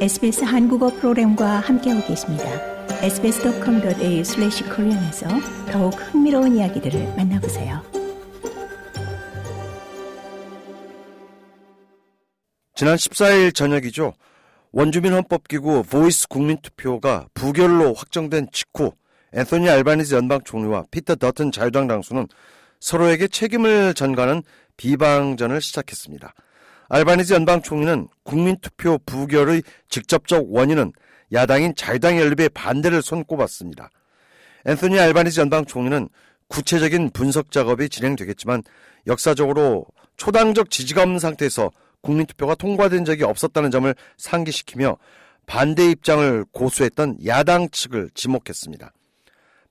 [0.00, 2.44] SBS 한국어 프로그램과 함께하고 계십니다.
[3.02, 5.28] sbs.com.au/korean에서
[5.70, 7.82] 더욱 흥미로운 이야기들을 만나보세요.
[12.74, 14.14] 지난 14일 저녁이죠.
[14.72, 18.92] 원주민 헌법기구 보이스 국민투표가 부결로 확정된 직후
[19.34, 22.26] 앤소니 알바니즈 연방 총리와 피터 더튼 자유당 당수는
[22.80, 24.44] 서로에게 책임을 전가하는
[24.78, 26.32] 비방전을 시작했습니다.
[26.90, 30.92] 알바니즈 연방 총리는 국민투표 부결의 직접적 원인은
[31.32, 33.90] 야당인 자유당 연립의 반대를 손꼽았습니다.
[34.66, 36.08] 앤소니 알바니즈 연방 총리는
[36.48, 38.64] 구체적인 분석 작업이 진행되겠지만
[39.06, 44.96] 역사적으로 초당적 지지가 없는 상태에서 국민투표가 통과된 적이 없었다는 점을 상기시키며
[45.46, 48.92] 반대 입장을 고수했던 야당 측을 지목했습니다.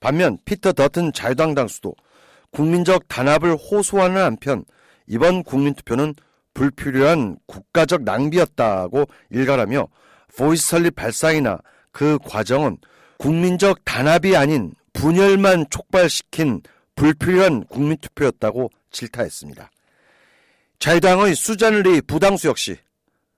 [0.00, 1.94] 반면 피터 더튼 자유당 당수도
[2.50, 4.66] 국민적 단합을 호소하는 한편
[5.06, 6.14] 이번 국민투표는
[6.56, 9.88] 불필요한 국가적 낭비였다고 일갈하며
[10.38, 11.58] 보이스 설립 발상이나
[11.92, 12.78] 그 과정은
[13.18, 16.62] 국민적 단합이 아닌 분열만 촉발시킨
[16.94, 19.70] 불필요한 국민투표였다고 질타했습니다.
[20.78, 22.78] 자유당의 수잔 리 부당수 역시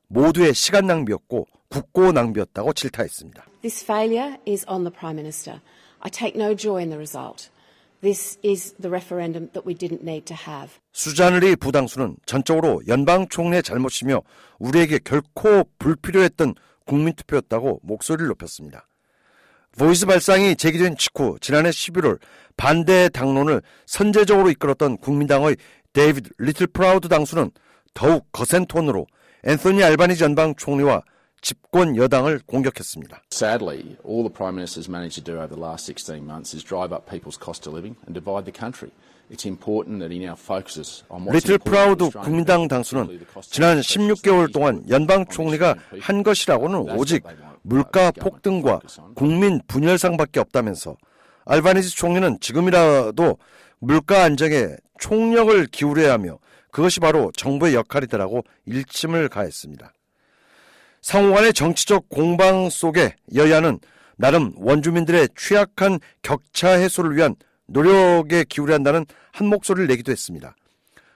[0.07, 3.45] 모두의 시간 낭비였고 국고 낭비였다고 질타했습니다.
[3.63, 5.61] This failure is on the Prime Minister.
[6.01, 7.51] I take no joy in the result.
[8.01, 10.71] This is the referendum that we didn't need to have.
[10.93, 14.23] 수잔 리 부당수는 전적으로 연방 총리의 잘못이며
[14.61, 16.55] 우리에게 결코 불필요했던
[16.87, 18.87] 국민 투표였다고 목소리를 높였습니다.
[19.77, 22.19] 보이스 발상이 제기된 직후 지난해 11월
[22.57, 25.57] 반대 당론을 선제적으로 이끌었던 국민당의
[25.93, 27.51] 데이비드 리틀프라우드 당수는
[27.95, 29.07] 더욱 거센 톤으로
[29.45, 31.03] 앤소니 알바니지 연방 총리와
[31.41, 33.23] 집권 여당을 공격했습니다.
[33.33, 36.65] Sadly, all the Prime Minister has managed to do over the last 16 months is
[36.65, 38.91] drive up people's cost of living and divide the country.
[39.31, 44.53] It's important that he now focuses on what's 리틀 프라우드 국민당 당수는 지난 living 16개월
[44.53, 47.23] 동안 연방 총리가 한 것이라고는 오직
[47.63, 48.81] 물가 폭등과
[49.15, 50.97] 국민 분열상밖에 없다면서
[51.45, 53.37] 알바니지 총리는 지금이라도
[53.81, 54.69] 물가 안정에
[54.99, 56.39] 총력을 기울여야 하며
[56.71, 59.93] 그것이 바로 정부의 역할이더라고 일침을 가했습니다.
[61.01, 63.79] 상호 간의 정치적 공방 속에 여야는
[64.17, 67.37] 나름 원주민들의 취약한 격차 해소를 위한
[67.67, 70.57] 노력에 기울여야 한다는 한 목소리를 내기도 했습니다.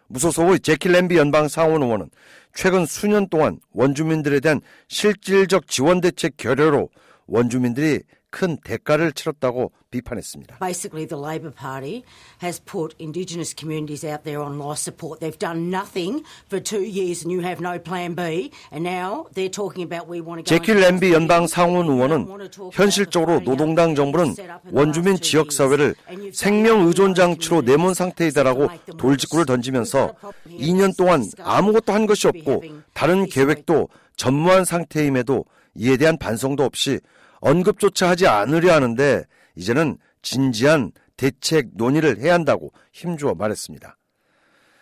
[0.09, 2.11] 무소속의 제키 램비 연방 상원 의원은
[2.55, 6.91] 최근 수년 동안 원주민들에 대한 실질적 지원 대책 결여로
[7.27, 8.01] 원주민들이
[8.33, 10.59] 큰 대가를 치렀다고 비판했습니다.
[10.59, 12.03] Basically, the Labor Party
[12.43, 15.21] has put Indigenous communities out there on life support.
[15.21, 18.51] They've done nothing for two years and you have no plan B.
[18.73, 20.49] And now they're talking about we want to.
[20.49, 22.27] 제키 램비 연방 상원 의원은
[22.73, 24.35] 현실적으로 노동당 정부는
[24.73, 25.95] 원주민 지역 사회를
[26.33, 30.15] 생명 의존 장치로 내몬 상태이다라고 돌직구를 던지면서
[30.49, 32.63] 2년 동안 아무것도 한 것이 없고
[32.95, 35.45] 다른 계획도 전무한 상태임에도
[35.75, 36.99] 이에 대한 반성도 없이
[37.43, 39.25] 언급조차 하지 않으려 하는데
[39.57, 43.99] 이제는 진지한 대책 논의를 해야 한다고 힘주어 말했습니다.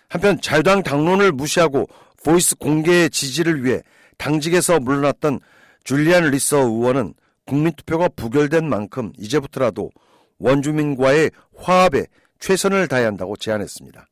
[0.09, 1.87] 한편 자유당 당론을 무시하고
[2.23, 3.81] 보이스 공개의 지지를 위해
[4.19, 5.41] 당직에서 물러났던
[5.85, 7.15] 줄리안 리서 의원은
[7.47, 9.91] 국민투표가 부결된 만큼 이제부터라도
[10.39, 12.07] 원주민과의 화합에
[12.39, 14.07] 최선을 다해야 한다고 제안했습니다.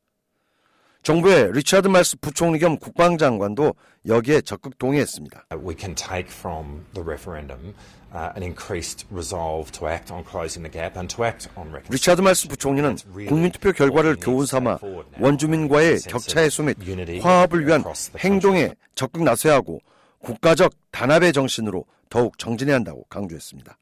[1.09, 3.73] 정부의 리차드 말스 부총리 겸 국방장관도
[4.07, 5.45] 여기에 적극 동의했습니다.
[5.65, 7.73] We can take from the referendum
[8.13, 11.89] uh, an increased resolve to act on closing the gap and to act on reconciliation.
[11.89, 14.77] 리차드 말스 부총리는 국민투표 결과를 교훈 삼아
[15.19, 16.77] 원주민과의 격차 해소 및
[17.23, 17.83] 화합을 위한
[18.19, 19.79] 행동에 적극 나서야 하고
[20.19, 23.79] 국가적 단합의 정신으로 더욱 정진해야 한다고 강조했습니다.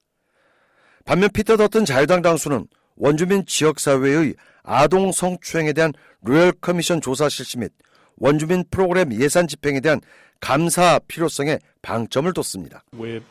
[1.04, 2.68] 반면 피터 더튼 자유당 당수는
[2.98, 7.72] 원주민 지역사회의 아동 성추행에 대한 Royal Commission 조사 실시 및
[8.18, 10.02] 원주민 프로그램 예산 집행에 대한
[10.40, 12.84] 감사 필요성에 방점을 뒀습니다.
[12.94, 13.22] We're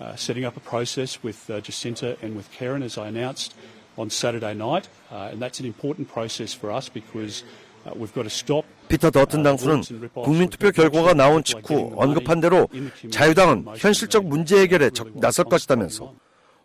[0.00, 3.54] uh, setting up a process with uh, Jacinta and with Karen, as I announced
[3.96, 7.44] on Saturday night, uh, and that's an important process for us because
[7.84, 8.64] uh, we've got to stop.
[8.88, 9.82] 피터 더튼 당수는
[10.14, 12.66] 국민투표 결과가 나온 직후 언급한 대로
[13.10, 16.14] 자유당은 현실적 문제 해결에 적극 나설 것이다면서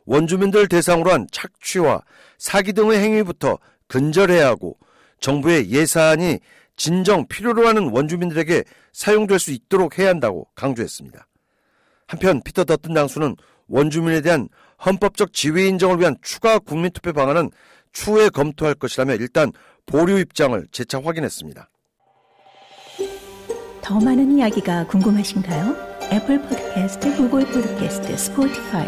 [0.06, 2.02] 원주민들 대상으로 한 착취와
[2.38, 3.58] 사기 등의 행위부터
[3.88, 4.78] 근절해야 하고
[5.20, 6.40] 정부의 예산이
[6.76, 11.28] 진정 필요로 하는 원주민들에게 사용될 수 있도록 해야 한다고 강조했습니다.
[12.08, 13.36] 한편 피터 더튼 당수는
[13.68, 14.50] 원주민에 대한
[14.86, 17.52] 헌법적 지위 인정을 위한 추가 국민투표 방안은
[17.94, 19.52] 추후에 검토할 것이라며 일단
[19.86, 21.70] 보류 입장을 재차 확인했습니다.
[23.82, 25.76] 더 많은 이야기가 궁금하신가요?
[26.12, 28.88] 애플 포드캐스트, 구글 포드캐스트, 스포티파이